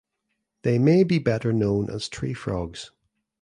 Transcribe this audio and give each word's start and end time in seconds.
They 0.63 0.79
may 0.79 1.03
be 1.03 1.19
better 1.19 1.53
known 1.53 1.87
as 1.91 2.09
tree 2.09 2.33
frogs. 2.33 2.89